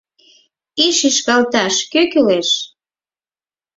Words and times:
И 0.83 0.87
шӱшкалташ 0.97 1.75
кӧ 1.91 2.01
кӱлеш? 2.11 2.49